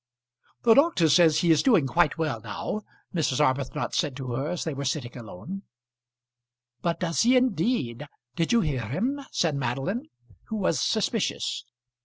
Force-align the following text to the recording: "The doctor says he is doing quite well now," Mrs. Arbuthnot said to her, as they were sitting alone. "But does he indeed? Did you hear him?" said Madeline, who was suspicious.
"The 0.63 0.73
doctor 0.73 1.07
says 1.09 1.41
he 1.41 1.51
is 1.51 1.61
doing 1.61 1.85
quite 1.85 2.17
well 2.17 2.41
now," 2.41 2.81
Mrs. 3.13 3.39
Arbuthnot 3.39 3.93
said 3.93 4.15
to 4.17 4.31
her, 4.31 4.47
as 4.49 4.63
they 4.63 4.73
were 4.73 4.83
sitting 4.83 5.15
alone. 5.15 5.61
"But 6.81 6.99
does 6.99 7.21
he 7.21 7.37
indeed? 7.37 8.07
Did 8.35 8.51
you 8.51 8.61
hear 8.61 8.87
him?" 8.87 9.21
said 9.31 9.55
Madeline, 9.55 10.07
who 10.47 10.55
was 10.55 10.79
suspicious. 10.81 11.65